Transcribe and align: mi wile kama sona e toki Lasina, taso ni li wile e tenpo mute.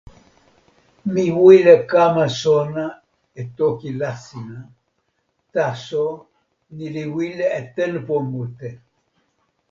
mi 1.13 1.25
wile 1.43 1.73
kama 1.91 2.25
sona 2.41 2.85
e 3.39 3.43
toki 3.57 3.89
Lasina, 3.99 4.59
taso 5.53 6.03
ni 6.75 6.87
li 6.95 7.03
wile 7.15 7.45
e 7.59 7.61
tenpo 7.75 8.15
mute. 8.31 8.69